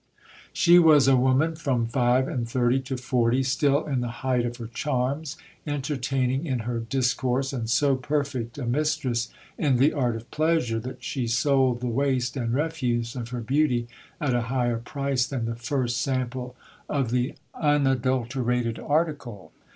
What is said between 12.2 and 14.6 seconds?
and refuse of her beauty at a